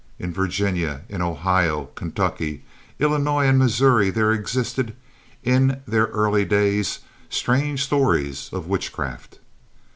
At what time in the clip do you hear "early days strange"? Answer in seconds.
6.07-7.83